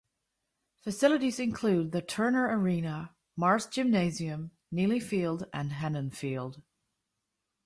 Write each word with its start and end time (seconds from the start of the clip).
Facilities 0.83 1.39
include 1.39 1.91
the 1.91 2.01
Turner 2.01 2.47
Arena, 2.57 3.15
Mars 3.35 3.67
Gymnasium, 3.67 4.49
Neely 4.71 4.99
Field 4.99 5.47
and 5.53 5.71
Hennon 5.73 6.11
Field. 6.11 6.63